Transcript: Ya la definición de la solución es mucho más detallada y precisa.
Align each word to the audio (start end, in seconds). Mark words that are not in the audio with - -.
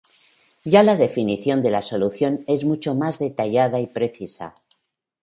Ya 0.63 0.81
la 0.81 0.95
definición 0.95 1.61
de 1.61 1.69
la 1.69 1.83
solución 1.83 2.43
es 2.47 2.65
mucho 2.65 2.95
más 2.95 3.19
detallada 3.19 3.79
y 3.79 3.85
precisa. 3.85 4.55